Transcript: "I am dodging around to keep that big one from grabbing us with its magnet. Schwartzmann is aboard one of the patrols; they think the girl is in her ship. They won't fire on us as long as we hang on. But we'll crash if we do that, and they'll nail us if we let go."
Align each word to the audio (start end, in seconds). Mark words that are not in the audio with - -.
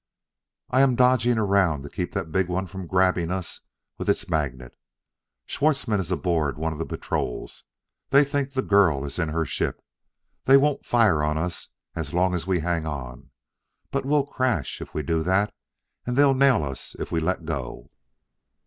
"I 0.71 0.81
am 0.81 0.95
dodging 0.95 1.37
around 1.37 1.83
to 1.83 1.89
keep 1.91 2.11
that 2.15 2.31
big 2.31 2.47
one 2.47 2.65
from 2.65 2.87
grabbing 2.87 3.29
us 3.29 3.61
with 3.99 4.09
its 4.09 4.27
magnet. 4.27 4.75
Schwartzmann 5.45 5.99
is 5.99 6.09
aboard 6.11 6.57
one 6.57 6.73
of 6.73 6.79
the 6.79 6.87
patrols; 6.87 7.65
they 8.09 8.23
think 8.23 8.53
the 8.53 8.63
girl 8.63 9.05
is 9.05 9.19
in 9.19 9.29
her 9.29 9.45
ship. 9.45 9.79
They 10.45 10.57
won't 10.57 10.87
fire 10.87 11.21
on 11.21 11.37
us 11.37 11.69
as 11.93 12.15
long 12.15 12.33
as 12.33 12.47
we 12.47 12.61
hang 12.61 12.87
on. 12.87 13.29
But 13.91 14.03
we'll 14.07 14.25
crash 14.25 14.81
if 14.81 14.91
we 14.95 15.03
do 15.03 15.21
that, 15.21 15.53
and 16.07 16.17
they'll 16.17 16.33
nail 16.33 16.63
us 16.63 16.95
if 16.97 17.11
we 17.11 17.19
let 17.19 17.45
go." 17.45 17.91